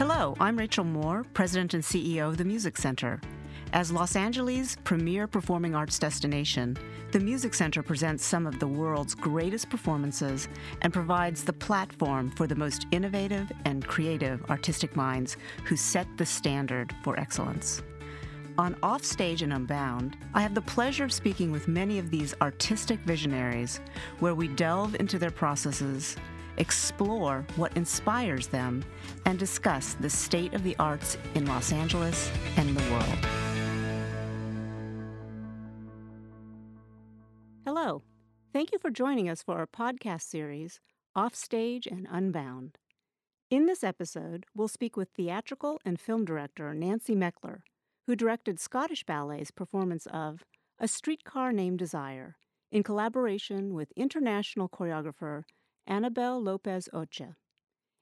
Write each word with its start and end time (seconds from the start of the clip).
Hello, 0.00 0.34
I'm 0.40 0.58
Rachel 0.58 0.84
Moore, 0.84 1.26
President 1.34 1.74
and 1.74 1.82
CEO 1.82 2.28
of 2.28 2.38
the 2.38 2.44
Music 2.46 2.78
Center. 2.78 3.20
As 3.74 3.92
Los 3.92 4.16
Angeles' 4.16 4.78
premier 4.82 5.26
performing 5.26 5.74
arts 5.74 5.98
destination, 5.98 6.74
the 7.12 7.20
Music 7.20 7.52
Center 7.52 7.82
presents 7.82 8.24
some 8.24 8.46
of 8.46 8.58
the 8.58 8.66
world's 8.66 9.14
greatest 9.14 9.68
performances 9.68 10.48
and 10.80 10.90
provides 10.90 11.44
the 11.44 11.52
platform 11.52 12.30
for 12.30 12.46
the 12.46 12.54
most 12.54 12.86
innovative 12.92 13.52
and 13.66 13.86
creative 13.86 14.42
artistic 14.48 14.96
minds 14.96 15.36
who 15.66 15.76
set 15.76 16.06
the 16.16 16.24
standard 16.24 16.96
for 17.04 17.20
excellence. 17.20 17.82
On 18.56 18.74
Offstage 18.82 19.42
and 19.42 19.52
Unbound, 19.52 20.16
I 20.32 20.40
have 20.40 20.54
the 20.54 20.62
pleasure 20.62 21.04
of 21.04 21.12
speaking 21.12 21.52
with 21.52 21.68
many 21.68 21.98
of 21.98 22.10
these 22.10 22.34
artistic 22.40 23.00
visionaries 23.00 23.80
where 24.18 24.34
we 24.34 24.48
delve 24.48 24.94
into 24.98 25.18
their 25.18 25.30
processes, 25.30 26.16
explore 26.60 27.44
what 27.56 27.76
inspires 27.76 28.46
them, 28.46 28.84
and 29.26 29.38
discuss 29.38 29.94
the 29.94 30.10
state 30.10 30.54
of 30.54 30.62
the 30.62 30.76
arts 30.78 31.16
in 31.34 31.46
Los 31.46 31.72
Angeles 31.72 32.30
and 32.56 32.76
the 32.76 32.92
world. 32.92 33.26
Hello. 37.64 38.02
Thank 38.52 38.72
you 38.72 38.78
for 38.78 38.90
joining 38.90 39.28
us 39.28 39.42
for 39.42 39.56
our 39.56 39.66
podcast 39.66 40.22
series, 40.22 40.80
Offstage 41.16 41.86
and 41.86 42.06
Unbound. 42.10 42.78
In 43.48 43.66
this 43.66 43.82
episode, 43.82 44.44
we'll 44.54 44.68
speak 44.68 44.96
with 44.96 45.08
theatrical 45.10 45.80
and 45.84 46.00
film 46.00 46.24
director 46.24 46.74
Nancy 46.74 47.14
Meckler, 47.14 47.60
who 48.06 48.16
directed 48.16 48.60
Scottish 48.60 49.04
Ballet's 49.04 49.50
performance 49.50 50.06
of 50.12 50.44
A 50.78 50.88
Streetcar 50.88 51.52
Named 51.52 51.78
Desire 51.78 52.36
in 52.70 52.82
collaboration 52.82 53.72
with 53.72 53.92
international 53.96 54.68
choreographer 54.68 55.44
Annabelle 55.86 56.42
Lopez 56.42 56.88
Ochoa. 56.92 57.36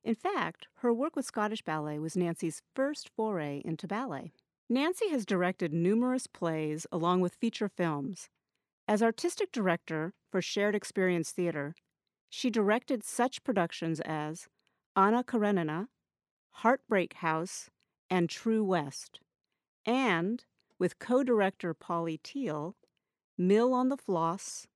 In 0.04 0.14
fact, 0.14 0.68
her 0.76 0.92
work 0.92 1.16
with 1.16 1.26
Scottish 1.26 1.62
Ballet 1.62 1.98
was 1.98 2.16
Nancy's 2.16 2.62
first 2.74 3.10
foray 3.16 3.62
into 3.64 3.86
ballet. 3.86 4.32
Nancy 4.68 5.08
has 5.10 5.26
directed 5.26 5.72
numerous 5.72 6.26
plays 6.26 6.86
along 6.92 7.20
with 7.20 7.34
feature 7.34 7.68
films. 7.68 8.28
As 8.86 9.02
artistic 9.02 9.52
director 9.52 10.14
for 10.30 10.40
Shared 10.40 10.74
Experience 10.74 11.30
Theater, 11.30 11.74
she 12.30 12.50
directed 12.50 13.04
such 13.04 13.44
productions 13.44 14.00
as 14.00 14.48
Anna 14.94 15.24
Karenina, 15.24 15.88
Heartbreak 16.50 17.14
House, 17.14 17.70
and 18.10 18.28
True 18.28 18.64
West 18.64 19.20
and 19.88 20.44
with 20.78 20.98
co 20.98 21.24
director 21.24 21.72
Polly 21.72 22.18
Teale, 22.22 22.76
Mill 23.38 23.72
on 23.72 23.88
the 23.88 23.96
Floss, 23.96 24.68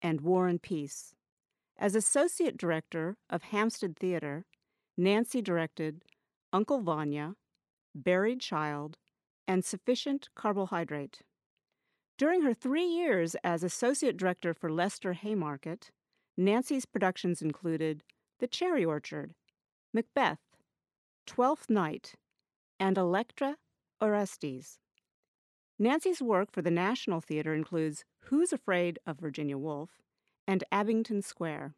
and 0.00 0.20
War 0.20 0.46
and 0.46 0.62
Peace. 0.62 1.14
As 1.80 1.94
associate 1.94 2.58
director 2.58 3.16
of 3.30 3.44
Hampstead 3.44 3.96
Theater, 3.96 4.44
Nancy 4.98 5.40
directed 5.40 6.04
Uncle 6.52 6.82
Vanya, 6.82 7.36
Buried 7.94 8.40
Child, 8.40 8.98
and 9.48 9.64
Sufficient 9.64 10.28
Carbohydrate. 10.36 11.22
During 12.18 12.42
her 12.42 12.52
three 12.52 12.84
years 12.84 13.34
as 13.42 13.64
associate 13.64 14.18
director 14.18 14.52
for 14.52 14.70
Leicester 14.70 15.14
Haymarket, 15.14 15.90
Nancy's 16.36 16.84
productions 16.84 17.40
included 17.40 18.02
The 18.40 18.46
Cherry 18.46 18.84
Orchard, 18.84 19.32
Macbeth, 19.94 20.40
Twelfth 21.26 21.70
Night, 21.70 22.12
and 22.78 22.98
Electra 22.98 23.56
Orestes. 24.02 24.78
Nancy's 25.78 26.20
work 26.20 26.52
for 26.52 26.60
the 26.60 26.70
National 26.70 27.22
Theatre 27.22 27.54
includes 27.54 28.04
Who's 28.24 28.52
Afraid 28.52 28.98
of 29.06 29.18
Virginia 29.18 29.56
Woolf 29.56 30.02
and 30.50 30.64
Abingdon 30.72 31.22
Square. 31.22 31.76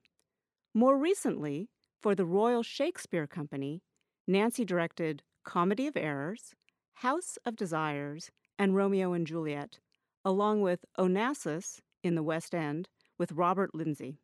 More 0.72 0.96
recently, 0.96 1.68
for 2.00 2.14
the 2.14 2.24
Royal 2.24 2.62
Shakespeare 2.62 3.26
Company, 3.26 3.82
Nancy 4.26 4.64
directed 4.64 5.22
Comedy 5.44 5.86
of 5.86 5.94
Errors, 5.94 6.54
House 6.94 7.36
of 7.44 7.54
Desires, 7.54 8.30
and 8.58 8.74
Romeo 8.74 9.12
and 9.12 9.26
Juliet, 9.26 9.78
along 10.24 10.62
with 10.62 10.86
Onassis 10.98 11.80
in 12.02 12.14
the 12.14 12.22
West 12.22 12.54
End 12.54 12.88
with 13.18 13.32
Robert 13.32 13.74
Lindsay. 13.74 14.16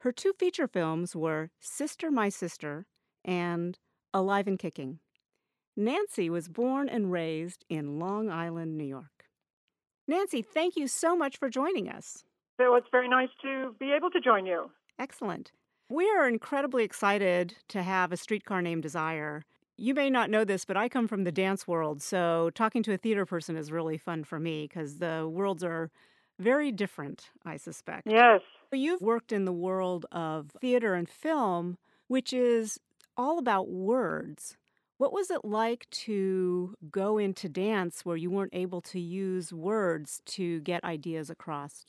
Her 0.00 0.12
two 0.12 0.34
feature 0.38 0.68
films 0.68 1.16
were 1.16 1.48
Sister 1.58 2.10
My 2.10 2.28
Sister 2.28 2.84
and 3.24 3.78
Alive 4.12 4.46
and 4.46 4.58
Kicking. 4.58 4.98
Nancy 5.74 6.28
was 6.28 6.48
born 6.48 6.90
and 6.90 7.10
raised 7.10 7.64
in 7.70 7.98
Long 7.98 8.28
Island, 8.28 8.76
New 8.76 8.84
York. 8.84 9.24
Nancy, 10.06 10.42
thank 10.42 10.76
you 10.76 10.86
so 10.86 11.16
much 11.16 11.38
for 11.38 11.48
joining 11.48 11.88
us. 11.88 12.24
So 12.56 12.76
it's 12.76 12.86
very 12.92 13.08
nice 13.08 13.30
to 13.42 13.74
be 13.80 13.92
able 13.92 14.10
to 14.10 14.20
join 14.20 14.46
you. 14.46 14.70
Excellent. 14.98 15.52
We 15.88 16.08
are 16.10 16.28
incredibly 16.28 16.84
excited 16.84 17.56
to 17.68 17.82
have 17.82 18.12
a 18.12 18.16
streetcar 18.16 18.62
named 18.62 18.82
Desire. 18.82 19.44
You 19.76 19.92
may 19.92 20.08
not 20.08 20.30
know 20.30 20.44
this, 20.44 20.64
but 20.64 20.76
I 20.76 20.88
come 20.88 21.08
from 21.08 21.24
the 21.24 21.32
dance 21.32 21.66
world, 21.66 22.00
so 22.00 22.50
talking 22.54 22.82
to 22.84 22.92
a 22.92 22.96
theater 22.96 23.26
person 23.26 23.56
is 23.56 23.72
really 23.72 23.98
fun 23.98 24.22
for 24.22 24.38
me 24.38 24.68
because 24.68 24.98
the 24.98 25.28
worlds 25.28 25.64
are 25.64 25.90
very 26.38 26.70
different, 26.70 27.30
I 27.44 27.56
suspect. 27.56 28.06
Yes. 28.06 28.40
You've 28.72 29.00
worked 29.00 29.32
in 29.32 29.44
the 29.44 29.52
world 29.52 30.06
of 30.12 30.52
theater 30.60 30.94
and 30.94 31.08
film, 31.08 31.76
which 32.06 32.32
is 32.32 32.78
all 33.16 33.38
about 33.38 33.68
words. 33.68 34.56
What 34.96 35.12
was 35.12 35.30
it 35.30 35.44
like 35.44 35.90
to 35.90 36.74
go 36.90 37.18
into 37.18 37.48
dance 37.48 38.04
where 38.04 38.16
you 38.16 38.30
weren't 38.30 38.54
able 38.54 38.80
to 38.82 39.00
use 39.00 39.52
words 39.52 40.22
to 40.26 40.60
get 40.60 40.84
ideas 40.84 41.30
across? 41.30 41.84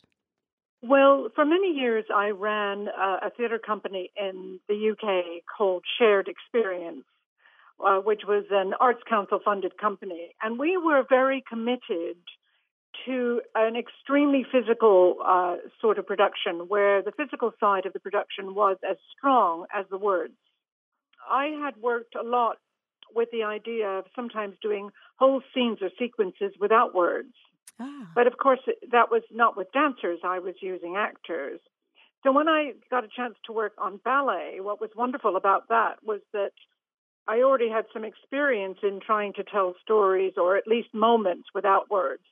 Well, 0.88 1.30
for 1.34 1.46
many 1.46 1.72
years, 1.72 2.06
I 2.14 2.30
ran 2.30 2.88
uh, 2.90 3.18
a 3.26 3.32
theatre 3.36 3.58
company 3.58 4.12
in 4.16 4.60
the 4.70 4.92
UK 4.92 5.42
called 5.58 5.84
Shared 5.98 6.28
Experience, 6.28 7.06
uh, 7.84 7.98
which 8.02 8.22
was 8.28 8.44
an 8.52 8.74
Arts 8.80 9.02
Council 9.10 9.40
funded 9.44 9.80
company. 9.80 10.36
And 10.44 10.60
we 10.60 10.78
were 10.78 11.04
very 11.10 11.44
committed 11.50 12.18
to 13.08 13.42
an 13.56 13.76
extremely 13.76 14.46
physical 14.52 15.16
uh, 15.26 15.56
sort 15.82 15.98
of 15.98 16.06
production 16.06 16.68
where 16.68 17.02
the 17.02 17.14
physical 17.18 17.52
side 17.60 17.88
of 17.88 17.94
the 17.94 18.00
production 18.00 18.54
was 18.54 18.78
as 18.88 18.98
strong 19.18 19.66
as 19.74 19.86
the 19.90 19.98
words. 19.98 20.34
I 21.28 21.46
had 21.64 21.82
worked 21.82 22.14
a 22.14 22.24
lot 22.24 22.58
with 23.16 23.30
the 23.32 23.44
idea 23.44 23.88
of 23.88 24.06
sometimes 24.16 24.56
doing 24.62 24.92
whole 25.18 25.42
scenes 25.52 25.80
or 25.82 25.90
sequences 25.98 26.52
without 26.60 26.94
words. 26.94 27.34
Ah. 27.80 28.12
But 28.16 28.28
of 28.28 28.38
course, 28.38 28.60
that 28.92 29.12
was 29.12 29.24
not 29.32 29.58
with 29.58 29.72
dancers, 29.72 30.20
I 30.24 30.40
was 30.40 30.56
using 30.62 30.96
actors. 30.98 31.60
So 32.24 32.32
when 32.32 32.48
I 32.48 32.74
got 32.90 33.04
a 33.04 33.10
chance 33.16 33.36
to 33.46 33.54
work 33.54 33.74
on 33.78 34.00
ballet, 34.04 34.58
what 34.60 34.82
was 34.82 34.90
wonderful 34.96 35.36
about 35.36 35.68
that 35.70 36.04
was 36.04 36.22
that 36.34 36.54
I 37.28 37.40
already 37.40 37.70
had 37.70 37.86
some 37.94 38.04
experience 38.04 38.80
in 38.84 39.00
trying 39.00 39.34
to 39.34 39.44
tell 39.44 39.76
stories 39.82 40.34
or 40.38 40.58
at 40.58 40.68
least 40.68 40.94
moments 40.94 41.50
without 41.54 41.90
words. 41.90 42.24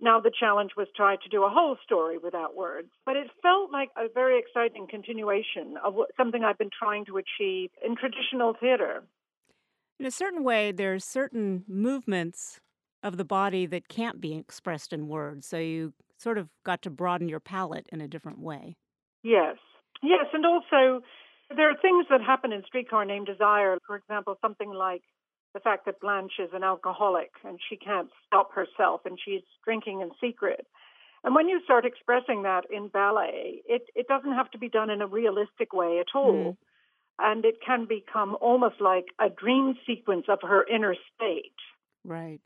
Now 0.00 0.20
the 0.20 0.32
challenge 0.38 0.72
was 0.76 0.88
try 0.94 1.16
to 1.16 1.28
do 1.28 1.44
a 1.44 1.48
whole 1.48 1.76
story 1.84 2.18
without 2.18 2.56
words. 2.56 2.88
But 3.06 3.16
it 3.16 3.28
felt 3.40 3.72
like 3.72 3.90
a 3.96 4.08
very 4.12 4.38
exciting 4.38 4.86
continuation 4.88 5.76
of 5.84 5.94
something 6.16 6.44
I've 6.44 6.58
been 6.58 6.70
trying 6.76 7.04
to 7.06 7.18
achieve 7.18 7.70
in 7.84 7.96
traditional 7.96 8.54
theater 8.60 9.02
in 10.02 10.06
a 10.06 10.10
certain 10.10 10.42
way, 10.42 10.72
there's 10.72 11.04
certain 11.04 11.64
movements 11.68 12.58
of 13.02 13.16
the 13.16 13.24
body 13.24 13.66
that 13.66 13.88
can't 13.88 14.20
be 14.20 14.36
expressed 14.36 14.92
in 14.92 15.08
words. 15.08 15.46
So 15.46 15.58
you 15.58 15.92
sort 16.18 16.38
of 16.38 16.48
got 16.64 16.82
to 16.82 16.90
broaden 16.90 17.28
your 17.28 17.40
palette 17.40 17.86
in 17.90 18.00
a 18.00 18.08
different 18.08 18.38
way. 18.38 18.76
Yes. 19.22 19.56
Yes. 20.02 20.26
And 20.32 20.46
also, 20.46 21.04
there 21.54 21.70
are 21.70 21.76
things 21.80 22.06
that 22.10 22.22
happen 22.22 22.52
in 22.52 22.62
Streetcar 22.66 23.04
Named 23.04 23.26
Desire. 23.26 23.76
For 23.86 23.96
example, 23.96 24.36
something 24.40 24.72
like 24.72 25.02
the 25.54 25.60
fact 25.60 25.86
that 25.86 26.00
Blanche 26.00 26.38
is 26.38 26.50
an 26.52 26.64
alcoholic 26.64 27.30
and 27.44 27.58
she 27.68 27.76
can't 27.76 28.08
stop 28.26 28.52
herself 28.54 29.02
and 29.04 29.18
she's 29.22 29.42
drinking 29.64 30.00
in 30.00 30.10
secret. 30.20 30.66
And 31.24 31.34
when 31.34 31.48
you 31.48 31.60
start 31.64 31.84
expressing 31.84 32.42
that 32.42 32.64
in 32.70 32.88
ballet, 32.88 33.62
it, 33.66 33.82
it 33.94 34.08
doesn't 34.08 34.32
have 34.32 34.50
to 34.52 34.58
be 34.58 34.68
done 34.68 34.90
in 34.90 35.02
a 35.02 35.06
realistic 35.06 35.72
way 35.72 35.98
at 36.00 36.16
all. 36.16 36.32
Mm 36.32 36.56
and 37.18 37.44
it 37.44 37.56
can 37.64 37.86
become 37.86 38.36
almost 38.40 38.80
like 38.80 39.06
a 39.20 39.28
dream 39.28 39.74
sequence 39.86 40.26
of 40.28 40.38
her 40.42 40.66
inner 40.66 40.94
state. 41.14 41.54
Right. 42.04 42.40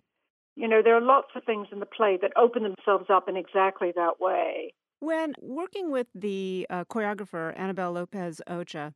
You 0.56 0.69
know, 0.69 0.81
there 0.82 0.97
are 0.97 1.03
lots 1.03 1.29
of 1.37 1.44
things 1.44 1.69
in 1.70 1.81
the 1.81 1.87
play 1.87 2.19
that 2.23 2.32
open 2.37 2.62
themselves 2.62 3.06
up 3.11 3.29
in 3.29 3.37
exactly 3.37 3.93
that 3.94 4.19
way. 4.19 4.73
When 5.00 5.35
working 5.41 5.91
with 5.91 6.06
the 6.14 6.67
uh, 6.70 6.85
choreographer, 6.85 7.53
Annabelle 7.58 7.93
Lopez 7.93 8.41
Ochoa, 8.49 8.94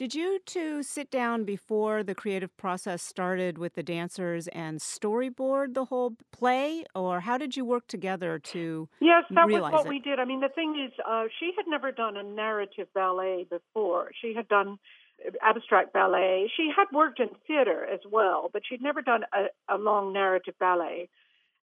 did 0.00 0.14
you 0.14 0.38
two 0.46 0.82
sit 0.82 1.10
down 1.10 1.44
before 1.44 2.02
the 2.02 2.14
creative 2.14 2.56
process 2.56 3.02
started 3.02 3.58
with 3.58 3.74
the 3.74 3.82
dancers 3.82 4.48
and 4.48 4.78
storyboard 4.78 5.74
the 5.74 5.84
whole 5.84 6.14
play, 6.32 6.84
or 6.94 7.20
how 7.20 7.36
did 7.36 7.54
you 7.54 7.66
work 7.66 7.86
together 7.86 8.38
to 8.38 8.88
yes, 9.00 9.24
that 9.34 9.48
was 9.48 9.60
what 9.60 9.84
it? 9.84 9.90
we 9.90 9.98
did. 9.98 10.18
I 10.18 10.24
mean, 10.24 10.40
the 10.40 10.48
thing 10.48 10.82
is, 10.86 10.92
uh, 11.06 11.24
she 11.38 11.50
had 11.54 11.66
never 11.68 11.92
done 11.92 12.16
a 12.16 12.22
narrative 12.22 12.86
ballet 12.94 13.46
before. 13.50 14.12
She 14.22 14.32
had 14.34 14.48
done 14.48 14.78
abstract 15.42 15.92
ballet. 15.92 16.50
She 16.56 16.70
had 16.74 16.86
worked 16.92 17.20
in 17.20 17.28
theater 17.46 17.86
as 17.86 18.00
well, 18.10 18.50
but 18.52 18.62
she'd 18.68 18.82
never 18.82 19.02
done 19.02 19.24
a, 19.32 19.74
a 19.74 19.78
long 19.78 20.12
narrative 20.12 20.54
ballet. 20.58 21.08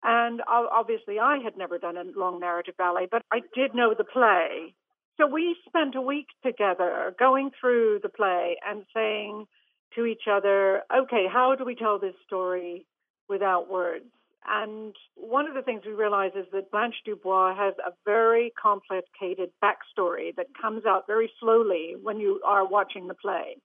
And 0.03 0.41
obviously, 0.47 1.19
I 1.19 1.39
had 1.43 1.57
never 1.57 1.77
done 1.77 1.97
a 1.97 2.03
long 2.17 2.39
narrative 2.39 2.75
ballet, 2.77 3.07
but 3.11 3.23
I 3.31 3.41
did 3.53 3.75
know 3.75 3.93
the 3.97 4.05
play. 4.05 4.73
So 5.17 5.27
we 5.27 5.57
spent 5.67 5.95
a 5.95 6.01
week 6.01 6.27
together 6.45 7.13
going 7.19 7.51
through 7.59 7.99
the 8.01 8.09
play 8.09 8.57
and 8.65 8.85
saying, 8.93 9.45
to 9.95 10.05
each 10.05 10.23
other, 10.31 10.83
okay, 10.95 11.25
how 11.31 11.55
do 11.55 11.65
we 11.65 11.75
tell 11.75 11.99
this 11.99 12.13
story 12.25 12.85
without 13.27 13.69
words? 13.69 14.05
And 14.47 14.95
one 15.15 15.47
of 15.47 15.53
the 15.53 15.61
things 15.61 15.83
we 15.85 15.91
realize 15.91 16.31
is 16.35 16.45
that 16.53 16.71
Blanche 16.71 16.95
Dubois 17.05 17.55
has 17.55 17.73
a 17.85 17.91
very 18.05 18.51
complicated 18.61 19.51
backstory 19.63 20.35
that 20.35 20.47
comes 20.59 20.85
out 20.85 21.07
very 21.07 21.31
slowly 21.39 21.95
when 22.01 22.19
you 22.19 22.41
are 22.45 22.67
watching 22.67 23.07
the 23.07 23.13
play. 23.13 23.57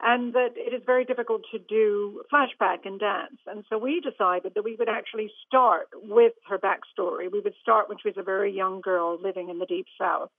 And 0.00 0.34
that 0.34 0.50
it 0.56 0.74
is 0.74 0.82
very 0.84 1.04
difficult 1.04 1.42
to 1.52 1.58
do 1.58 2.22
flashback 2.32 2.84
and 2.84 2.98
dance. 2.98 3.38
And 3.46 3.64
so 3.70 3.78
we 3.78 4.00
decided 4.00 4.52
that 4.54 4.64
we 4.64 4.76
would 4.76 4.88
actually 4.88 5.30
start 5.46 5.88
with 5.94 6.32
her 6.48 6.58
backstory. 6.58 7.30
We 7.30 7.40
would 7.40 7.54
start 7.62 7.88
when 7.88 7.98
she 8.02 8.08
was 8.08 8.18
a 8.18 8.22
very 8.22 8.52
young 8.52 8.80
girl 8.80 9.18
living 9.20 9.48
in 9.50 9.58
the 9.58 9.66
Deep 9.66 9.86
South 9.98 10.30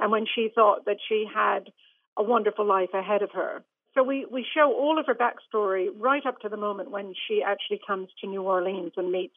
and 0.00 0.10
when 0.10 0.26
she 0.32 0.50
thought 0.54 0.84
that 0.86 0.98
she 1.08 1.26
had 1.32 1.70
a 2.16 2.22
wonderful 2.22 2.66
life 2.66 2.90
ahead 2.94 3.22
of 3.22 3.30
her. 3.32 3.64
So 3.94 4.02
we, 4.02 4.26
we 4.30 4.44
show 4.54 4.72
all 4.72 4.98
of 4.98 5.06
her 5.06 5.14
backstory 5.14 5.88
right 5.96 6.24
up 6.26 6.40
to 6.40 6.48
the 6.48 6.56
moment 6.56 6.90
when 6.90 7.14
she 7.28 7.42
actually 7.46 7.80
comes 7.86 8.08
to 8.20 8.26
New 8.26 8.42
Orleans 8.42 8.92
and 8.96 9.12
meets 9.12 9.36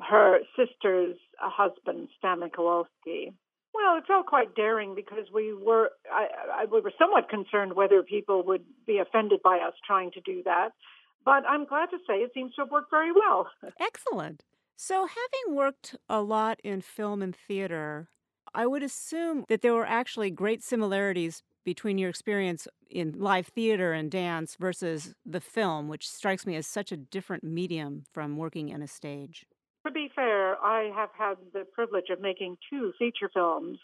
her 0.00 0.40
sister's 0.56 1.16
husband, 1.38 2.08
Stanley 2.18 2.50
Kowalski. 2.54 3.32
Well, 3.72 3.96
it 3.96 4.04
felt 4.06 4.26
quite 4.26 4.56
daring 4.56 4.94
because 4.94 5.26
we 5.32 5.54
were 5.54 5.90
I, 6.12 6.62
I, 6.62 6.64
we 6.64 6.80
were 6.80 6.92
somewhat 6.98 7.28
concerned 7.28 7.74
whether 7.74 8.02
people 8.02 8.42
would 8.46 8.64
be 8.86 8.98
offended 8.98 9.40
by 9.44 9.58
us 9.58 9.74
trying 9.86 10.10
to 10.12 10.20
do 10.20 10.42
that. 10.44 10.70
But 11.24 11.44
I'm 11.48 11.66
glad 11.66 11.90
to 11.90 11.98
say 12.06 12.14
it 12.14 12.32
seems 12.34 12.54
to 12.54 12.62
have 12.62 12.70
worked 12.70 12.90
very 12.90 13.12
well. 13.12 13.48
Excellent. 13.80 14.44
So, 14.74 15.06
having 15.06 15.54
worked 15.54 15.94
a 16.08 16.22
lot 16.22 16.58
in 16.64 16.80
film 16.80 17.22
and 17.22 17.36
theater, 17.36 18.08
I 18.54 18.66
would 18.66 18.82
assume 18.82 19.44
that 19.48 19.60
there 19.60 19.74
were 19.74 19.86
actually 19.86 20.30
great 20.30 20.62
similarities 20.62 21.42
between 21.70 21.98
your 21.98 22.10
experience 22.10 22.66
in 22.90 23.14
live 23.16 23.46
theater 23.46 23.92
and 23.92 24.10
dance 24.10 24.56
versus 24.58 25.14
the 25.24 25.40
film, 25.40 25.86
which 25.86 26.10
strikes 26.10 26.44
me 26.44 26.56
as 26.56 26.66
such 26.66 26.90
a 26.90 26.96
different 26.96 27.44
medium 27.44 28.02
from 28.12 28.36
working 28.36 28.70
in 28.70 28.82
a 28.82 28.88
stage? 28.88 29.46
To 29.86 29.92
be 29.92 30.10
fair, 30.12 30.56
I 30.60 30.90
have 30.96 31.10
had 31.16 31.36
the 31.52 31.64
privilege 31.72 32.10
of 32.10 32.20
making 32.20 32.56
two 32.68 32.92
feature 32.98 33.30
films, 33.32 33.78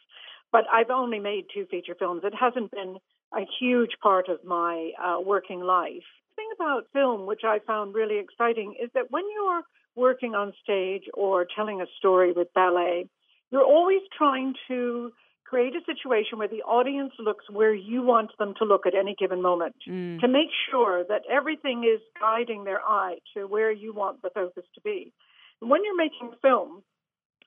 but 0.50 0.64
I've 0.74 0.90
only 0.90 1.20
made 1.20 1.44
two 1.54 1.64
feature 1.70 1.94
films. 1.96 2.22
It 2.24 2.34
hasn't 2.34 2.72
been 2.72 2.96
a 3.32 3.46
huge 3.60 3.94
part 4.02 4.28
of 4.28 4.42
my 4.44 4.90
uh, 5.00 5.20
working 5.20 5.60
life. 5.60 6.08
The 6.34 6.42
thing 6.42 6.50
about 6.56 6.88
film, 6.92 7.24
which 7.24 7.42
I 7.44 7.60
found 7.64 7.94
really 7.94 8.18
exciting, 8.18 8.74
is 8.82 8.90
that 8.94 9.12
when 9.12 9.22
you're 9.32 9.62
working 9.94 10.34
on 10.34 10.52
stage 10.60 11.04
or 11.14 11.46
telling 11.54 11.80
a 11.80 11.86
story 11.98 12.32
with 12.32 12.52
ballet, 12.52 13.08
you're 13.52 13.62
always 13.62 14.02
trying 14.18 14.54
to 14.66 15.12
create 15.48 15.74
a 15.74 15.84
situation 15.86 16.38
where 16.38 16.48
the 16.48 16.62
audience 16.62 17.12
looks 17.18 17.44
where 17.50 17.74
you 17.74 18.02
want 18.02 18.30
them 18.38 18.54
to 18.58 18.64
look 18.64 18.86
at 18.86 18.94
any 18.94 19.14
given 19.18 19.40
moment 19.40 19.76
mm. 19.88 20.18
to 20.20 20.28
make 20.28 20.50
sure 20.70 21.04
that 21.08 21.22
everything 21.30 21.84
is 21.84 22.00
guiding 22.20 22.64
their 22.64 22.80
eye 22.80 23.16
to 23.34 23.46
where 23.46 23.70
you 23.70 23.94
want 23.94 24.22
the 24.22 24.30
focus 24.34 24.64
to 24.74 24.80
be. 24.80 25.12
And 25.60 25.70
when 25.70 25.84
you're 25.84 25.96
making 25.96 26.32
film, 26.42 26.82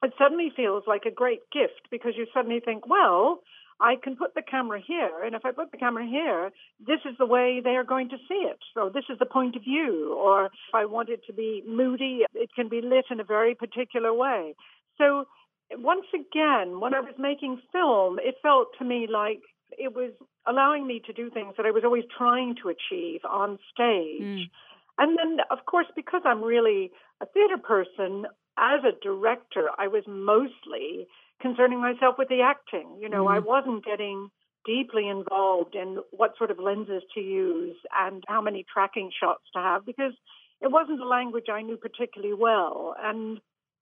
it 0.01 0.13
suddenly 0.17 0.51
feels 0.55 0.83
like 0.87 1.03
a 1.05 1.11
great 1.11 1.41
gift 1.51 1.89
because 1.91 2.13
you 2.15 2.25
suddenly 2.33 2.61
think, 2.63 2.87
well, 2.87 3.41
I 3.81 3.95
can 4.01 4.15
put 4.17 4.35
the 4.35 4.41
camera 4.41 4.81
here, 4.85 5.23
and 5.23 5.35
if 5.35 5.45
I 5.45 5.51
put 5.51 5.71
the 5.71 5.77
camera 5.77 6.05
here, 6.05 6.51
this 6.85 6.99
is 7.09 7.17
the 7.17 7.25
way 7.25 7.61
they 7.63 7.77
are 7.77 7.85
going 7.85 8.09
to 8.09 8.17
see 8.27 8.45
it. 8.51 8.59
So 8.73 8.91
this 8.93 9.05
is 9.09 9.17
the 9.19 9.25
point 9.25 9.55
of 9.55 9.63
view. 9.63 10.13
Or 10.17 10.47
if 10.47 10.73
I 10.73 10.83
want 10.85 11.07
it 11.07 11.21
to 11.27 11.33
be 11.33 11.63
moody, 11.65 12.25
it 12.33 12.49
can 12.53 12.67
be 12.67 12.81
lit 12.81 13.05
in 13.09 13.21
a 13.21 13.23
very 13.23 13.55
particular 13.55 14.13
way. 14.13 14.53
So 14.97 15.25
once 15.73 16.05
again, 16.13 16.79
when 16.79 16.93
I 16.93 16.99
was 16.99 17.13
making 17.17 17.61
film, 17.71 18.19
it 18.19 18.35
felt 18.41 18.69
to 18.79 18.85
me 18.85 19.07
like 19.11 19.41
it 19.71 19.93
was 19.93 20.11
allowing 20.47 20.87
me 20.87 21.01
to 21.05 21.13
do 21.13 21.29
things 21.29 21.53
that 21.57 21.65
I 21.65 21.71
was 21.71 21.83
always 21.83 22.05
trying 22.17 22.55
to 22.63 22.69
achieve 22.69 23.21
on 23.29 23.59
stage. 23.71 24.21
Mm. 24.21 24.49
And 24.97 25.17
then, 25.17 25.37
of 25.49 25.65
course, 25.65 25.87
because 25.95 26.21
I'm 26.25 26.43
really 26.43 26.91
a 27.21 27.25
theater 27.27 27.57
person, 27.57 28.25
as 28.57 28.81
a 28.83 28.97
director, 29.01 29.69
I 29.77 29.87
was 29.87 30.03
mostly 30.07 31.07
concerning 31.41 31.79
myself 31.79 32.15
with 32.17 32.29
the 32.29 32.41
acting. 32.41 32.97
You 32.99 33.09
know, 33.09 33.25
mm. 33.25 33.35
I 33.35 33.39
wasn't 33.39 33.85
getting 33.85 34.29
deeply 34.65 35.07
involved 35.07 35.75
in 35.75 35.99
what 36.11 36.37
sort 36.37 36.51
of 36.51 36.59
lenses 36.59 37.03
to 37.15 37.21
use 37.21 37.77
and 37.97 38.23
how 38.27 38.41
many 38.41 38.65
tracking 38.71 39.09
shots 39.17 39.43
to 39.55 39.61
have 39.61 39.85
because 39.85 40.13
it 40.61 40.69
wasn't 40.69 41.01
a 41.01 41.07
language 41.07 41.45
I 41.51 41.61
knew 41.61 41.77
particularly 41.77 42.33
well. 42.33 42.93
And 43.01 43.39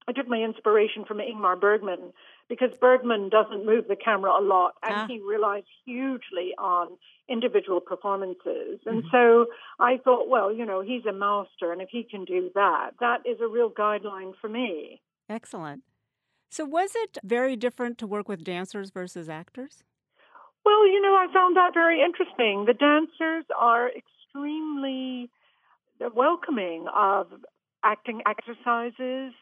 I 0.07 0.13
took 0.13 0.27
my 0.27 0.37
inspiration 0.37 1.03
from 1.05 1.17
Ingmar 1.17 1.59
Bergman 1.59 2.13
because 2.47 2.69
Bergman 2.79 3.29
doesn't 3.29 3.65
move 3.65 3.87
the 3.89 3.97
camera 3.97 4.31
a 4.39 4.41
lot 4.41 4.73
and 4.81 4.95
ah. 4.95 5.07
he 5.07 5.19
relies 5.19 5.65
hugely 5.85 6.53
on 6.57 6.97
individual 7.27 7.81
performances. 7.81 8.79
And 8.85 9.03
mm-hmm. 9.03 9.07
so 9.11 9.47
I 9.79 9.97
thought, 9.97 10.29
well, 10.29 10.53
you 10.53 10.65
know, 10.65 10.79
he's 10.79 11.05
a 11.05 11.11
master 11.11 11.73
and 11.73 11.81
if 11.81 11.89
he 11.91 12.03
can 12.03 12.23
do 12.23 12.49
that, 12.55 12.91
that 13.01 13.23
is 13.25 13.41
a 13.41 13.47
real 13.47 13.69
guideline 13.69 14.31
for 14.39 14.47
me. 14.47 15.01
Excellent. 15.29 15.83
So 16.49 16.63
was 16.63 16.93
it 16.95 17.17
very 17.21 17.57
different 17.57 17.97
to 17.97 18.07
work 18.07 18.29
with 18.29 18.45
dancers 18.45 18.91
versus 18.91 19.27
actors? 19.27 19.83
Well, 20.63 20.87
you 20.87 21.01
know, 21.01 21.15
I 21.15 21.27
found 21.33 21.57
that 21.57 21.73
very 21.73 22.01
interesting. 22.01 22.65
The 22.65 22.73
dancers 22.73 23.43
are 23.57 23.89
extremely 23.89 25.29
welcoming 26.15 26.85
of 26.95 27.27
acting 27.83 28.21
exercises 28.25 29.33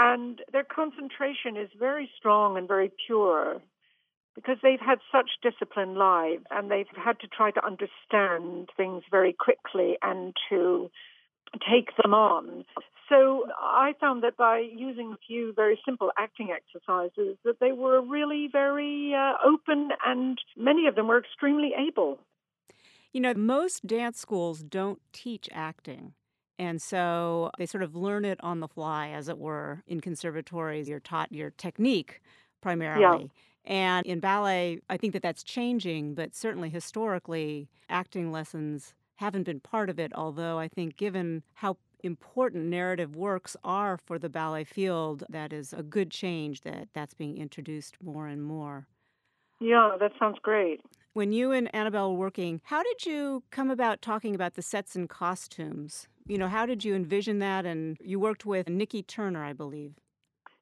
and 0.00 0.40
their 0.50 0.64
concentration 0.64 1.58
is 1.58 1.68
very 1.78 2.10
strong 2.16 2.56
and 2.56 2.66
very 2.66 2.90
pure 3.06 3.60
because 4.34 4.56
they've 4.62 4.80
had 4.80 4.98
such 5.12 5.28
disciplined 5.42 5.96
lives 5.96 6.42
and 6.50 6.70
they've 6.70 6.86
had 6.96 7.20
to 7.20 7.26
try 7.28 7.50
to 7.50 7.64
understand 7.64 8.70
things 8.78 9.02
very 9.10 9.34
quickly 9.34 9.98
and 10.00 10.34
to 10.48 10.90
take 11.70 11.90
them 12.02 12.14
on. 12.14 12.64
So 13.10 13.44
I 13.58 13.92
found 14.00 14.22
that 14.22 14.38
by 14.38 14.60
using 14.74 15.12
a 15.12 15.18
few 15.26 15.52
very 15.52 15.78
simple 15.84 16.10
acting 16.16 16.48
exercises 16.50 17.36
that 17.44 17.60
they 17.60 17.72
were 17.72 18.00
really 18.00 18.48
very 18.50 19.12
uh, 19.14 19.32
open 19.46 19.90
and 20.06 20.38
many 20.56 20.86
of 20.86 20.94
them 20.94 21.08
were 21.08 21.18
extremely 21.18 21.72
able. 21.76 22.18
You 23.12 23.20
know, 23.20 23.34
most 23.34 23.86
dance 23.86 24.18
schools 24.18 24.62
don't 24.62 25.00
teach 25.12 25.48
acting. 25.52 26.14
And 26.60 26.82
so 26.82 27.50
they 27.56 27.64
sort 27.64 27.82
of 27.82 27.96
learn 27.96 28.26
it 28.26 28.38
on 28.42 28.60
the 28.60 28.68
fly, 28.68 29.08
as 29.08 29.30
it 29.30 29.38
were. 29.38 29.82
In 29.86 30.00
conservatories, 30.00 30.90
you're 30.90 31.00
taught 31.00 31.32
your 31.32 31.48
technique 31.48 32.20
primarily. 32.60 33.22
Yeah. 33.22 33.28
And 33.64 34.06
in 34.06 34.20
ballet, 34.20 34.82
I 34.90 34.98
think 34.98 35.14
that 35.14 35.22
that's 35.22 35.42
changing, 35.42 36.14
but 36.14 36.34
certainly 36.34 36.68
historically, 36.68 37.70
acting 37.88 38.30
lessons 38.30 38.92
haven't 39.16 39.44
been 39.44 39.60
part 39.60 39.88
of 39.88 39.98
it. 39.98 40.12
Although 40.14 40.58
I 40.58 40.68
think, 40.68 40.98
given 40.98 41.44
how 41.54 41.78
important 42.02 42.66
narrative 42.66 43.16
works 43.16 43.56
are 43.64 43.96
for 43.96 44.18
the 44.18 44.28
ballet 44.28 44.64
field, 44.64 45.24
that 45.30 45.54
is 45.54 45.72
a 45.72 45.82
good 45.82 46.10
change 46.10 46.60
that 46.60 46.88
that's 46.92 47.14
being 47.14 47.38
introduced 47.38 47.96
more 48.02 48.26
and 48.26 48.42
more. 48.42 48.86
Yeah, 49.60 49.96
that 49.98 50.12
sounds 50.18 50.38
great. 50.42 50.82
When 51.14 51.32
you 51.32 51.52
and 51.52 51.74
Annabelle 51.74 52.12
were 52.12 52.18
working, 52.18 52.60
how 52.64 52.82
did 52.82 53.06
you 53.06 53.44
come 53.50 53.70
about 53.70 54.02
talking 54.02 54.34
about 54.34 54.56
the 54.56 54.62
sets 54.62 54.94
and 54.94 55.08
costumes? 55.08 56.06
You 56.26 56.38
know, 56.38 56.48
how 56.48 56.66
did 56.66 56.84
you 56.84 56.94
envision 56.94 57.38
that? 57.40 57.66
And 57.66 57.96
you 58.00 58.20
worked 58.20 58.46
with 58.46 58.66
Niki 58.66 59.06
Turner, 59.06 59.44
I 59.44 59.52
believe. 59.52 59.94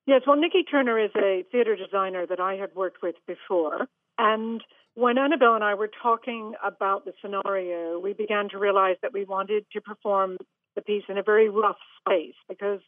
Yes, 0.07 0.23
well, 0.27 0.37
Niki 0.37 0.63
Turner 0.71 0.99
is 0.99 1.11
a 1.17 1.45
theater 1.53 1.77
designer 1.77 2.27
that 2.27 2.41
I 2.41 2.55
had 2.55 2.75
worked 2.75 3.03
with 3.03 3.17
before. 3.27 3.87
And 4.17 4.63
when 4.95 5.19
Annabelle 5.19 5.55
and 5.55 5.63
I 5.63 5.75
were 5.75 5.91
talking 6.03 6.55
about 6.65 7.05
the 7.05 7.13
scenario, 7.21 7.99
we 7.99 8.15
began 8.15 8.49
to 8.51 8.59
realize 8.59 8.97
that 9.03 9.13
we 9.13 9.25
wanted 9.25 9.67
to 9.73 9.81
perform 9.81 10.39
the 10.75 10.83
piece 10.83 11.05
in 11.09 11.19
a 11.19 11.23
very 11.23 11.49
rough 11.49 11.77
space 12.01 12.35
because 12.49 12.81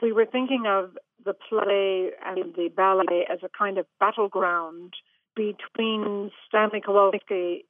we 0.00 0.12
were 0.12 0.26
thinking 0.26 0.64
of 0.66 0.96
the 1.24 1.34
play 1.34 2.10
and 2.24 2.54
the 2.54 2.70
ballet 2.74 3.26
as 3.30 3.38
a 3.42 3.48
kind 3.56 3.78
of 3.78 3.86
battleground 4.00 4.94
between 5.36 6.30
Stanley 6.48 6.80
Kowalski 6.84 7.66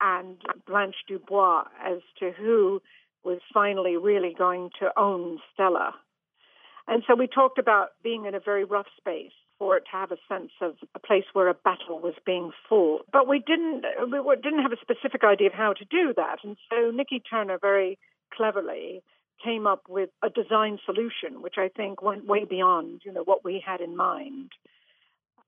and 0.00 0.36
Blanche 0.66 0.96
Dubois 1.08 1.64
as 1.84 2.00
to 2.18 2.30
who 2.32 2.82
was 3.24 3.40
finally 3.52 3.96
really 3.96 4.34
going 4.36 4.70
to 4.80 4.90
own 4.96 5.38
Stella. 5.52 5.94
And 6.86 7.02
so 7.06 7.14
we 7.14 7.26
talked 7.26 7.58
about 7.58 7.90
being 8.02 8.26
in 8.26 8.34
a 8.34 8.40
very 8.40 8.64
rough 8.64 8.86
space 8.96 9.32
for 9.58 9.76
it 9.76 9.84
to 9.90 9.96
have 9.96 10.10
a 10.10 10.16
sense 10.28 10.50
of 10.60 10.74
a 10.94 10.98
place 10.98 11.24
where 11.32 11.48
a 11.48 11.54
battle 11.54 12.00
was 12.00 12.14
being 12.26 12.50
fought. 12.68 13.06
But 13.12 13.28
we 13.28 13.38
didn't 13.38 13.84
we 14.10 14.36
didn't 14.36 14.62
have 14.62 14.72
a 14.72 14.80
specific 14.80 15.22
idea 15.24 15.48
of 15.48 15.54
how 15.54 15.72
to 15.72 15.84
do 15.84 16.12
that. 16.16 16.38
And 16.42 16.56
so 16.68 16.92
Niki 16.92 17.22
Turner 17.28 17.58
very 17.60 17.98
cleverly 18.32 19.02
came 19.42 19.66
up 19.66 19.82
with 19.88 20.10
a 20.22 20.30
design 20.30 20.78
solution, 20.84 21.42
which 21.42 21.54
I 21.58 21.68
think 21.68 22.02
went 22.02 22.26
way 22.26 22.44
beyond 22.44 23.02
you 23.04 23.12
know 23.12 23.24
what 23.24 23.44
we 23.44 23.62
had 23.64 23.80
in 23.80 23.96
mind. 23.96 24.50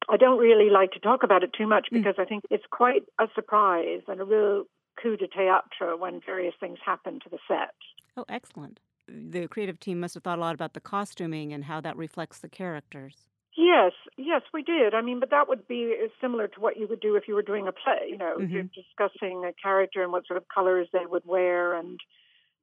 I 0.08 0.16
don't 0.16 0.38
really 0.38 0.70
like 0.70 0.92
to 0.92 1.00
talk 1.00 1.24
about 1.24 1.42
it 1.42 1.50
too 1.52 1.66
much 1.66 1.88
hmm. 1.90 1.98
because 1.98 2.14
mm. 2.14 2.22
I 2.22 2.24
think 2.26 2.44
it's 2.50 2.64
quite 2.70 3.02
a 3.20 3.26
surprise 3.34 4.02
and 4.06 4.20
a 4.20 4.24
real 4.24 4.64
coup 5.00 5.16
de 5.16 5.26
théâtre 5.28 5.98
when 5.98 6.20
various 6.20 6.54
things 6.60 6.78
happen 6.84 7.20
to 7.20 7.28
the 7.28 7.38
set. 7.48 7.74
Oh, 8.16 8.24
excellent. 8.28 8.80
The 9.08 9.46
creative 9.48 9.78
team 9.78 10.00
must 10.00 10.14
have 10.14 10.22
thought 10.24 10.38
a 10.38 10.40
lot 10.40 10.54
about 10.54 10.74
the 10.74 10.80
costuming 10.80 11.52
and 11.52 11.64
how 11.64 11.80
that 11.80 11.96
reflects 11.96 12.40
the 12.40 12.48
characters. 12.48 13.28
Yes, 13.56 13.92
yes, 14.18 14.42
we 14.52 14.62
did. 14.62 14.92
I 14.94 15.00
mean, 15.00 15.18
but 15.18 15.30
that 15.30 15.48
would 15.48 15.66
be 15.66 15.94
similar 16.20 16.46
to 16.48 16.60
what 16.60 16.76
you 16.76 16.86
would 16.88 17.00
do 17.00 17.16
if 17.16 17.26
you 17.26 17.34
were 17.34 17.42
doing 17.42 17.66
a 17.66 17.72
play. 17.72 18.08
You 18.10 18.18
know, 18.18 18.38
Mhm. 18.38 18.50
you're 18.50 18.64
discussing 18.74 19.44
a 19.46 19.52
character 19.54 20.02
and 20.02 20.12
what 20.12 20.26
sort 20.26 20.36
of 20.36 20.44
colors 20.54 20.88
they 20.92 21.06
would 21.06 21.24
wear 21.24 21.74
and 21.74 21.98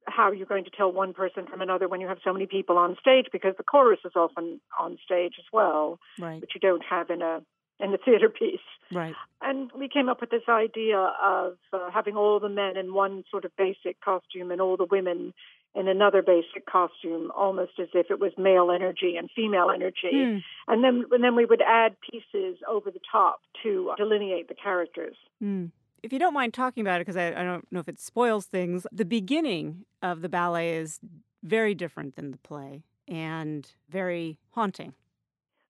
how 0.06 0.32
you're 0.32 0.46
going 0.46 0.64
to 0.64 0.70
tell 0.70 0.92
one 0.92 1.14
person 1.14 1.46
from 1.46 1.62
another 1.62 1.88
when 1.88 2.00
you 2.00 2.08
have 2.08 2.18
so 2.24 2.32
many 2.32 2.46
people 2.46 2.78
on 2.78 2.96
stage 3.00 3.26
because 3.32 3.54
the 3.58 3.64
chorus 3.64 4.00
is 4.04 4.12
often 4.16 4.60
on 4.78 4.98
stage 5.04 5.34
as 5.38 5.46
well, 5.52 5.98
Right, 6.18 6.42
which 6.42 6.52
you 6.54 6.60
don't 6.60 6.84
have 6.84 7.10
in 7.10 7.22
a 7.22 7.42
in 7.80 7.90
the 7.90 7.98
theater 7.98 8.28
piece. 8.28 8.60
right. 8.92 9.14
And 9.42 9.70
we 9.78 9.88
came 9.88 10.08
up 10.08 10.20
with 10.20 10.30
this 10.30 10.48
idea 10.48 11.12
of 11.22 11.54
uh, 11.72 11.90
having 11.92 12.16
all 12.16 12.40
the 12.40 12.48
men 12.48 12.76
in 12.76 12.94
one 12.94 13.24
sort 13.30 13.44
of 13.44 13.50
basic 13.56 14.00
costume 14.00 14.50
and 14.50 14.60
all 14.60 14.76
the 14.76 14.86
women 14.90 15.34
in 15.74 15.88
another 15.88 16.22
basic 16.22 16.66
costume, 16.66 17.32
almost 17.36 17.72
as 17.80 17.88
if 17.94 18.06
it 18.10 18.20
was 18.20 18.32
male 18.38 18.70
energy 18.70 19.16
and 19.16 19.28
female 19.34 19.70
energy. 19.74 20.10
Hmm. 20.12 20.38
And 20.68 20.84
then, 20.84 21.04
and 21.10 21.24
then 21.24 21.34
we 21.34 21.44
would 21.44 21.62
add 21.62 21.96
pieces 22.00 22.58
over 22.68 22.90
the 22.90 23.00
top 23.10 23.40
to 23.64 23.92
delineate 23.96 24.48
the 24.48 24.54
characters. 24.54 25.16
Hmm. 25.40 25.66
If 26.02 26.12
you 26.12 26.18
don't 26.18 26.34
mind 26.34 26.54
talking 26.54 26.82
about 26.82 27.00
it, 27.00 27.06
because 27.06 27.16
I, 27.16 27.28
I 27.28 27.42
don't 27.42 27.66
know 27.72 27.80
if 27.80 27.88
it 27.88 27.98
spoils 27.98 28.46
things, 28.46 28.86
the 28.92 29.06
beginning 29.06 29.84
of 30.02 30.20
the 30.20 30.28
ballet 30.28 30.76
is 30.76 31.00
very 31.42 31.74
different 31.74 32.14
than 32.14 32.30
the 32.30 32.36
play 32.38 32.84
and 33.08 33.70
very 33.88 34.38
haunting. 34.50 34.94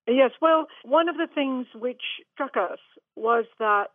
Yes, 0.07 0.33
well, 0.41 0.67
one 0.85 1.09
of 1.09 1.17
the 1.17 1.29
things 1.33 1.67
which 1.75 2.03
struck 2.35 2.57
us 2.57 2.79
was 3.17 3.47
that 3.59 3.91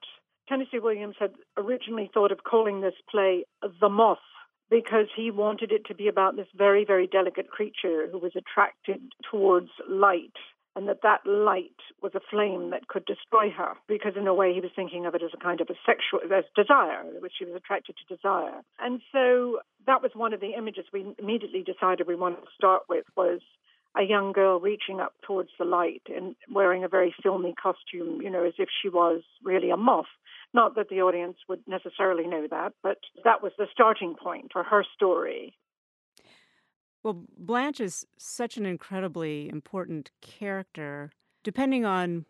Tennessee 0.47 0.79
Williams 0.79 1.15
had 1.19 1.33
originally 1.55 2.09
thought 2.11 2.31
of 2.31 2.43
calling 2.43 2.81
this 2.81 2.95
play 3.09 3.45
The 3.79 3.89
Moth 3.89 4.17
because 4.69 5.07
he 5.15 5.31
wanted 5.31 5.71
it 5.71 5.85
to 5.85 5.95
be 5.95 6.07
about 6.07 6.35
this 6.35 6.47
very, 6.55 6.85
very 6.85 7.07
delicate 7.07 7.49
creature 7.49 8.07
who 8.11 8.17
was 8.17 8.31
attracted 8.35 9.01
towards 9.29 9.69
light 9.87 10.33
and 10.75 10.87
that 10.87 11.01
that 11.03 11.25
light 11.25 11.75
was 12.01 12.13
a 12.15 12.21
flame 12.29 12.69
that 12.69 12.87
could 12.87 13.05
destroy 13.05 13.49
her 13.49 13.73
because 13.87 14.13
in 14.15 14.27
a 14.27 14.33
way 14.33 14.53
he 14.53 14.61
was 14.61 14.71
thinking 14.75 15.05
of 15.05 15.15
it 15.15 15.23
as 15.23 15.31
a 15.33 15.43
kind 15.43 15.61
of 15.61 15.67
a 15.69 15.73
sexual 15.85 16.21
as 16.31 16.45
desire 16.55 17.03
which 17.19 17.33
she 17.37 17.45
was 17.45 17.55
attracted 17.55 17.95
to 17.97 18.15
desire. 18.15 18.61
And 18.79 19.01
so 19.11 19.59
that 19.87 20.01
was 20.01 20.11
one 20.13 20.33
of 20.33 20.39
the 20.39 20.53
images 20.57 20.85
we 20.93 21.13
immediately 21.17 21.63
decided 21.63 22.07
we 22.07 22.15
wanted 22.15 22.41
to 22.41 22.55
start 22.55 22.83
with 22.87 23.05
was 23.17 23.41
a 23.97 24.03
young 24.03 24.31
girl 24.31 24.59
reaching 24.59 24.99
up 24.99 25.13
towards 25.25 25.49
the 25.57 25.65
light 25.65 26.03
and 26.15 26.35
wearing 26.51 26.83
a 26.83 26.87
very 26.87 27.13
filmy 27.21 27.53
costume, 27.61 28.21
you 28.21 28.29
know, 28.29 28.45
as 28.45 28.53
if 28.57 28.69
she 28.81 28.89
was 28.89 29.21
really 29.43 29.69
a 29.69 29.77
moth. 29.77 30.05
Not 30.53 30.75
that 30.75 30.89
the 30.89 31.01
audience 31.01 31.37
would 31.47 31.61
necessarily 31.67 32.27
know 32.27 32.47
that, 32.49 32.73
but 32.81 32.97
that 33.23 33.43
was 33.43 33.51
the 33.57 33.67
starting 33.71 34.15
point 34.15 34.51
for 34.51 34.63
her 34.63 34.83
story. 34.95 35.55
Well, 37.03 37.23
Blanche 37.37 37.79
is 37.79 38.05
such 38.17 38.57
an 38.57 38.65
incredibly 38.65 39.49
important 39.49 40.11
character. 40.21 41.11
Depending 41.43 41.85
on 41.85 42.25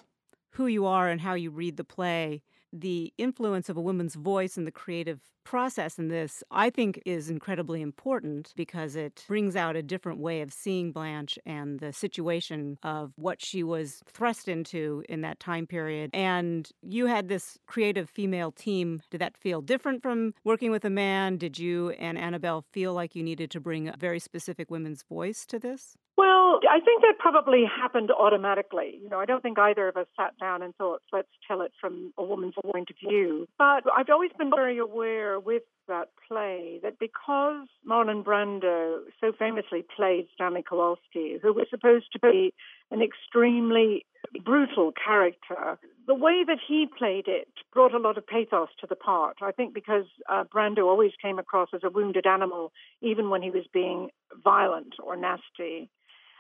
who 0.52 0.68
you 0.68 0.86
are 0.86 1.10
and 1.10 1.22
how 1.22 1.34
you 1.34 1.50
read 1.50 1.78
the 1.78 1.84
play, 1.84 2.44
the 2.72 3.14
influence 3.18 3.70
of 3.70 3.78
a 3.78 3.82
woman's 3.82 4.16
voice 4.16 4.58
in 4.58 4.66
the 4.66 4.72
creative 4.72 5.20
process 5.44 5.98
in 5.98 6.10
this, 6.10 6.44
I 6.52 6.70
think, 6.70 7.02
is 7.06 7.30
incredibly 7.30 7.82
important 7.82 8.54
because 8.56 8.96
it 8.96 9.26
brings 9.28 9.56
out 9.56 9.76
a 9.76 9.82
different 9.82 10.20
way 10.20 10.42
of 10.42 10.54
seeing 10.54 10.92
Blanche 10.92 11.40
and 11.46 11.80
the 11.80 11.92
situation 11.92 12.78
of 12.84 13.14
what 13.16 13.44
she 13.44 13.64
was 13.64 14.04
thrust 14.06 14.48
into 14.48 15.04
in 15.10 15.22
that 15.22 15.40
time 15.40 15.66
period. 15.66 16.12
And 16.14 16.70
you 16.84 17.08
had 17.08 17.30
this 17.30 17.58
creative 17.66 18.10
female 18.10 18.52
team. 18.52 19.02
Did 19.10 19.22
that 19.22 19.38
feel 19.38 19.62
different 19.62 20.04
from 20.04 20.36
working 20.44 20.70
with 20.70 20.86
a 20.86 20.90
man? 20.92 21.38
Did 21.38 21.58
you 21.58 21.90
and 21.92 22.18
Annabelle 22.18 22.64
feel 22.72 22.94
like 22.94 23.16
you 23.16 23.24
needed 23.24 23.50
to 23.52 23.60
bring 23.60 23.88
a 23.88 23.96
very 23.98 24.20
specific 24.20 24.70
women's 24.70 25.02
voice 25.02 25.46
to 25.48 25.58
this? 25.58 25.98
Well, 26.20 26.60
I 26.70 26.82
think 26.82 27.02
that 27.04 27.18
probably 27.18 27.64
happened 27.64 28.12
automatically. 28.12 29.00
You 29.02 29.08
know, 29.08 29.22
I 29.22 29.26
don't 29.26 29.42
think 29.42 29.58
either 29.58 29.88
of 29.88 29.96
us 29.96 30.08
sat 30.18 30.38
down 30.38 30.62
and 30.62 30.76
thought, 30.76 31.02
let's 31.14 31.30
tell 31.48 31.62
it 31.62 31.72
from 31.80 32.12
a 32.18 32.24
woman's 32.26 32.56
point 32.62 32.90
of 32.90 32.98
view. 33.00 33.48
But 33.58 33.84
I've 33.96 34.10
always 34.12 34.32
been 34.38 34.50
very 34.54 34.80
aware 34.80 35.40
with 35.40 35.64
that 35.88 36.10
play 36.28 36.82
that 36.84 37.00
because 37.00 37.68
Marlon 37.90 38.22
Brando 38.22 39.00
so 39.22 39.32
famously 39.32 39.86
played 39.96 40.28
Stanley 40.36 40.62
Kowalski, 40.62 41.38
who 41.42 41.54
was 41.54 41.68
supposed 41.70 42.12
to 42.12 42.20
be 42.20 42.54
an 42.92 43.02
extremely 43.02 44.06
brutal 44.44 44.92
character, 44.92 45.80
the 46.06 46.14
way 46.16 46.44
that 46.46 46.60
he 46.68 46.86
played 46.98 47.30
it 47.30 47.48
brought 47.74 47.94
a 47.94 47.98
lot 47.98 48.18
of 48.18 48.28
pathos 48.28 48.68
to 48.82 48.88
the 48.88 48.96
part. 48.96 49.38
I 49.42 49.52
think 49.52 49.74
because 49.74 50.06
uh, 50.30 50.44
Brando 50.54 50.80
always 50.80 51.12
came 51.22 51.40
across 51.40 51.70
as 51.74 51.82
a 51.86 51.90
wounded 51.90 52.28
animal, 52.28 52.74
even 53.02 53.30
when 53.30 53.42
he 53.42 53.52
was 53.52 53.64
being 53.72 54.10
violent 54.44 54.96
or 55.02 55.16
nasty. 55.16 55.90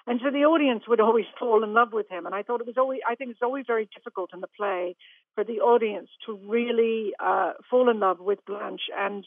And 0.09 0.19
so 0.23 0.31
the 0.31 0.43
audience 0.43 0.85
would 0.87 0.99
always 0.99 1.27
fall 1.39 1.63
in 1.63 1.75
love 1.75 1.93
with 1.93 2.09
him. 2.09 2.25
And 2.25 2.33
I 2.33 2.41
thought 2.41 2.61
it 2.61 2.65
was 2.65 2.79
always, 2.79 2.99
I 3.07 3.13
think 3.13 3.29
it's 3.29 3.43
always 3.43 3.65
very 3.67 3.87
difficult 3.95 4.31
in 4.33 4.41
the 4.41 4.47
play 4.47 4.95
for 5.35 5.43
the 5.43 5.59
audience 5.59 6.09
to 6.25 6.33
really 6.47 7.13
uh, 7.23 7.53
fall 7.69 7.91
in 7.91 7.99
love 7.99 8.19
with 8.19 8.43
Blanche 8.47 8.89
and 8.97 9.23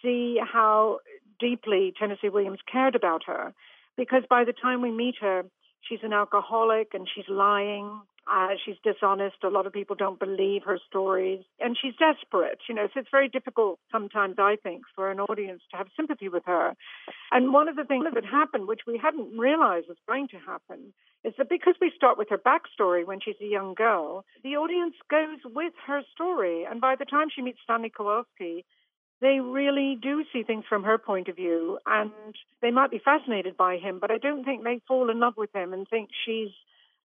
see 0.00 0.38
how 0.40 1.00
deeply 1.40 1.92
Tennessee 1.98 2.28
Williams 2.28 2.60
cared 2.70 2.94
about 2.94 3.22
her. 3.26 3.52
Because 3.96 4.22
by 4.30 4.44
the 4.44 4.52
time 4.52 4.82
we 4.82 4.92
meet 4.92 5.16
her, 5.20 5.42
she's 5.80 5.98
an 6.04 6.12
alcoholic 6.12 6.94
and 6.94 7.08
she's 7.12 7.28
lying. 7.28 8.00
Uh, 8.30 8.50
she's 8.64 8.76
dishonest. 8.84 9.36
A 9.42 9.48
lot 9.48 9.66
of 9.66 9.72
people 9.72 9.96
don't 9.96 10.18
believe 10.18 10.62
her 10.64 10.78
stories. 10.88 11.42
And 11.58 11.76
she's 11.80 11.94
desperate, 11.98 12.58
you 12.68 12.74
know, 12.74 12.86
so 12.92 13.00
it's 13.00 13.08
very 13.10 13.28
difficult 13.28 13.78
sometimes, 13.90 14.36
I 14.38 14.56
think, 14.62 14.82
for 14.94 15.10
an 15.10 15.20
audience 15.20 15.62
to 15.70 15.76
have 15.76 15.88
sympathy 15.96 16.28
with 16.28 16.44
her. 16.46 16.74
And 17.32 17.52
one 17.52 17.68
of 17.68 17.76
the 17.76 17.84
things 17.84 18.06
that 18.12 18.24
happened, 18.24 18.68
which 18.68 18.82
we 18.86 18.98
hadn't 19.02 19.36
realized 19.36 19.88
was 19.88 19.96
going 20.06 20.28
to 20.28 20.38
happen, 20.38 20.92
is 21.24 21.34
that 21.38 21.48
because 21.48 21.74
we 21.80 21.92
start 21.94 22.18
with 22.18 22.28
her 22.30 22.38
backstory 22.38 23.04
when 23.04 23.20
she's 23.20 23.40
a 23.40 23.46
young 23.46 23.74
girl, 23.74 24.24
the 24.42 24.56
audience 24.56 24.94
goes 25.10 25.38
with 25.44 25.72
her 25.86 26.02
story. 26.14 26.64
And 26.64 26.80
by 26.80 26.94
the 26.96 27.04
time 27.04 27.28
she 27.34 27.42
meets 27.42 27.58
Stanley 27.64 27.92
Kowalski, 27.94 28.64
they 29.20 29.40
really 29.40 29.98
do 30.00 30.24
see 30.32 30.42
things 30.42 30.64
from 30.68 30.84
her 30.84 30.98
point 30.98 31.28
of 31.28 31.36
view 31.36 31.78
and 31.86 32.10
they 32.62 32.70
might 32.70 32.90
be 32.90 33.00
fascinated 33.04 33.56
by 33.56 33.76
him, 33.76 33.98
but 34.00 34.10
I 34.10 34.18
don't 34.18 34.44
think 34.44 34.64
they 34.64 34.80
fall 34.88 35.10
in 35.10 35.20
love 35.20 35.34
with 35.36 35.54
him 35.54 35.72
and 35.74 35.86
think 35.86 36.08
she's 36.24 36.48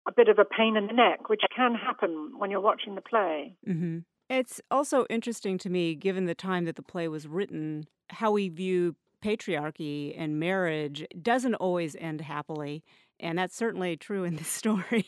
a 0.06 0.12
bit 0.12 0.28
of 0.28 0.38
a 0.38 0.44
pain 0.44 0.76
in 0.76 0.86
the 0.86 0.92
neck, 0.92 1.28
which 1.28 1.42
can 1.54 1.74
happen 1.74 2.32
when 2.38 2.50
you're 2.50 2.60
watching 2.60 2.94
the 2.94 3.00
play. 3.00 3.54
Mm-hmm. 3.68 3.98
It's 4.28 4.60
also 4.70 5.06
interesting 5.10 5.58
to 5.58 5.70
me, 5.70 5.94
given 5.94 6.24
the 6.26 6.34
time 6.34 6.64
that 6.64 6.76
the 6.76 6.82
play 6.82 7.08
was 7.08 7.26
written, 7.26 7.86
how 8.10 8.30
we 8.32 8.48
view 8.48 8.96
patriarchy 9.22 10.14
and 10.18 10.38
marriage 10.38 11.04
doesn't 11.20 11.54
always 11.54 11.96
end 11.96 12.20
happily. 12.22 12.84
And 13.20 13.38
that's 13.38 13.56
certainly 13.56 13.96
true 13.96 14.24
in 14.24 14.36
this 14.36 14.48
story. 14.62 15.06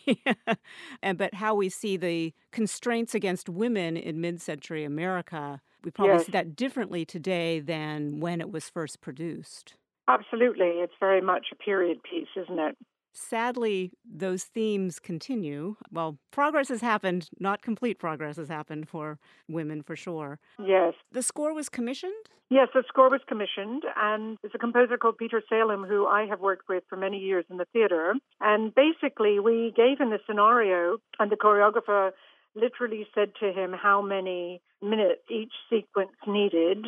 and 1.02 1.18
but 1.18 1.34
how 1.34 1.54
we 1.54 1.68
see 1.68 1.96
the 1.96 2.32
constraints 2.52 3.14
against 3.14 3.48
women 3.48 3.96
in 3.96 4.20
mid-century 4.20 4.84
America, 4.84 5.60
we 5.84 5.90
probably 5.90 6.14
Yes. 6.14 6.26
see 6.26 6.32
that 6.32 6.56
differently 6.56 7.04
today 7.04 7.60
than 7.60 8.20
when 8.20 8.40
it 8.40 8.50
was 8.50 8.68
first 8.70 9.00
produced. 9.00 9.74
Absolutely. 10.08 10.66
It's 10.66 10.94
very 11.00 11.20
much 11.20 11.48
a 11.52 11.56
period 11.56 12.02
piece, 12.02 12.28
isn't 12.36 12.58
it? 12.58 12.76
Sadly, 13.16 13.92
those 14.04 14.44
themes 14.44 14.98
continue. 14.98 15.76
Well, 15.90 16.18
progress 16.30 16.68
has 16.68 16.82
happened, 16.82 17.30
not 17.40 17.62
complete 17.62 17.98
progress 17.98 18.36
has 18.36 18.48
happened 18.48 18.90
for 18.90 19.18
women 19.48 19.82
for 19.82 19.96
sure. 19.96 20.38
Yes. 20.62 20.92
The 21.12 21.22
score 21.22 21.54
was 21.54 21.70
commissioned? 21.70 22.12
Yes, 22.50 22.68
the 22.74 22.84
score 22.86 23.08
was 23.08 23.22
commissioned, 23.26 23.84
and 23.96 24.36
there's 24.42 24.54
a 24.54 24.58
composer 24.58 24.98
called 24.98 25.16
Peter 25.16 25.42
Salem 25.48 25.84
who 25.84 26.06
I 26.06 26.26
have 26.26 26.40
worked 26.40 26.68
with 26.68 26.84
for 26.90 26.96
many 26.96 27.18
years 27.18 27.46
in 27.50 27.56
the 27.56 27.64
theater. 27.72 28.14
And 28.40 28.72
basically, 28.74 29.40
we 29.40 29.72
gave 29.74 29.98
him 29.98 30.10
the 30.10 30.20
scenario, 30.26 30.98
and 31.18 31.32
the 31.32 31.36
choreographer 31.36 32.10
literally 32.54 33.06
said 33.14 33.32
to 33.40 33.50
him 33.50 33.72
how 33.72 34.02
many 34.02 34.60
minutes 34.82 35.22
each 35.30 35.52
sequence 35.70 36.12
needed. 36.26 36.86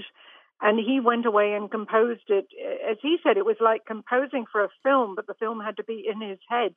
And 0.61 0.79
he 0.79 1.00
went 1.00 1.25
away 1.25 1.53
and 1.53 1.71
composed 1.71 2.29
it. 2.29 2.47
As 2.88 2.97
he 3.00 3.17
said, 3.23 3.37
it 3.37 3.47
was 3.47 3.57
like 3.61 3.85
composing 3.87 4.45
for 4.50 4.65
a 4.65 4.69
film, 4.83 5.15
but 5.15 5.27
the 5.27 5.35
film 5.35 5.61
had 5.61 5.77
to 5.77 5.85
be 5.85 6.05
in 6.11 6.21
his 6.21 6.38
head 6.49 6.75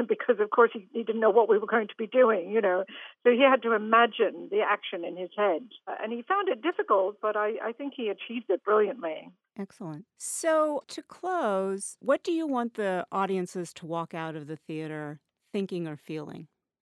because, 0.08 0.36
of 0.40 0.50
course, 0.50 0.70
he, 0.72 0.88
he 0.92 1.02
didn't 1.02 1.20
know 1.20 1.30
what 1.30 1.48
we 1.48 1.58
were 1.58 1.66
going 1.66 1.88
to 1.88 1.94
be 1.96 2.06
doing, 2.06 2.50
you 2.50 2.60
know. 2.60 2.84
So 3.24 3.30
he 3.30 3.42
had 3.42 3.62
to 3.62 3.72
imagine 3.72 4.48
the 4.50 4.60
action 4.60 5.04
in 5.04 5.16
his 5.16 5.30
head. 5.36 5.62
And 6.02 6.12
he 6.12 6.22
found 6.22 6.48
it 6.48 6.62
difficult, 6.62 7.16
but 7.20 7.36
I, 7.36 7.52
I 7.62 7.72
think 7.72 7.94
he 7.96 8.08
achieved 8.08 8.46
it 8.48 8.64
brilliantly. 8.64 9.30
Excellent. 9.58 10.06
So, 10.16 10.82
to 10.88 11.02
close, 11.02 11.96
what 12.00 12.22
do 12.22 12.32
you 12.32 12.46
want 12.46 12.74
the 12.74 13.06
audiences 13.12 13.72
to 13.74 13.86
walk 13.86 14.14
out 14.14 14.36
of 14.36 14.46
the 14.46 14.56
theater 14.56 15.20
thinking 15.52 15.86
or 15.86 15.96
feeling? 15.96 16.46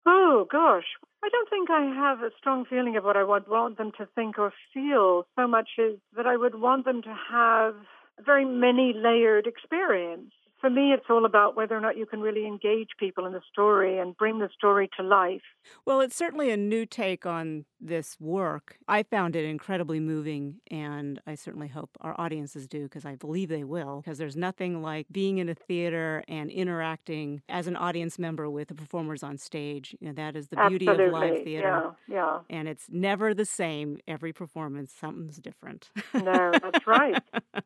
Oh, 0.06 0.46
gosh. 0.52 0.86
I 1.24 1.30
don't 1.30 1.50
think 1.50 1.70
I 1.70 1.84
have 1.84 2.22
a 2.22 2.32
strong 2.38 2.66
feeling 2.66 2.96
of 2.96 3.04
what 3.04 3.18
I 3.18 3.24
would 3.24 3.48
want 3.48 3.78
them 3.78 3.92
to 3.98 4.08
think 4.16 4.40
or 4.40 4.54
feel 4.74 5.26
so 5.36 5.48
much 5.48 5.70
as 5.78 5.96
that 6.16 6.26
I 6.26 6.38
would 6.38 6.56
want 6.56 6.86
them 6.86 7.02
to 7.02 7.18
have 7.32 7.76
a 8.18 8.24
very 8.24 8.46
many 8.46 8.94
layered 8.94 9.46
experience. 9.46 10.32
For 10.60 10.70
me, 10.70 10.92
it's 10.94 11.06
all 11.10 11.26
about 11.26 11.56
whether 11.56 11.76
or 11.76 11.82
not 11.82 11.98
you 11.98 12.06
can 12.06 12.22
really 12.22 12.46
engage 12.46 12.90
people 13.00 13.26
in 13.26 13.34
the 13.34 13.42
story 13.52 13.98
and 14.00 14.16
bring 14.18 14.40
the 14.40 14.50
story 14.56 14.90
to 14.98 15.04
life. 15.04 15.42
Well, 15.86 16.02
it's 16.02 16.16
certainly 16.16 16.52
a 16.52 16.58
new 16.58 16.86
take 16.86 17.26
on 17.26 17.66
this 17.80 18.18
work. 18.20 18.78
I 18.88 19.04
found 19.04 19.36
it 19.36 19.46
incredibly 19.46 20.00
moving, 20.00 20.56
and 20.70 21.22
I 21.26 21.36
certainly 21.36 21.70
hope 21.70 21.98
our 22.02 22.20
audiences 22.20 22.68
do 22.68 22.84
because 22.84 23.06
I 23.06 23.16
believe 23.16 23.50
they 23.50 23.64
will. 23.64 24.02
Because 24.04 24.18
there's 24.18 24.36
nothing 24.36 24.82
like 24.82 25.08
being 25.12 25.38
in 25.38 25.48
a 25.50 25.56
theater 25.56 26.24
and 26.28 26.50
interacting 26.52 27.42
as 27.48 27.68
an 27.68 27.76
audience 27.76 28.20
member 28.20 28.50
with 28.50 28.68
the 28.68 28.76
performers 28.76 29.24
on 29.24 29.38
stage. 29.38 29.96
You 30.00 30.08
know, 30.08 30.14
that 30.14 30.36
is 30.36 30.48
the 30.50 30.58
beauty 30.68 30.88
Absolutely. 30.88 31.06
of 31.06 31.34
live 31.36 31.44
theater. 31.44 31.94
Yeah, 32.08 32.16
yeah. 32.16 32.40
And 32.50 32.68
it's 32.68 32.88
never 32.90 33.34
the 33.34 33.46
same 33.46 33.98
every 34.08 34.34
performance, 34.34 34.94
something's 35.00 35.38
different. 35.38 35.90
No, 36.14 36.52
that's 36.52 36.86
right. 36.86 37.22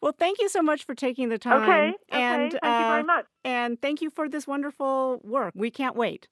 well, 0.00 0.14
thank 0.18 0.40
you 0.40 0.48
so 0.48 0.62
much 0.62 0.84
for 0.84 0.94
taking 0.94 1.28
the 1.28 1.38
time. 1.38 1.62
Okay, 1.62 1.88
okay. 1.88 1.94
And, 2.10 2.52
Thank 2.52 2.52
you 2.52 2.60
very 2.62 3.02
uh, 3.02 3.04
much. 3.04 3.26
And 3.44 3.80
thank 3.80 4.00
you 4.00 4.10
for 4.10 4.28
this 4.28 4.46
wonderful 4.46 5.20
work. 5.24 5.52
We 5.56 5.70
can't 5.70 5.96
wait. 5.96 6.28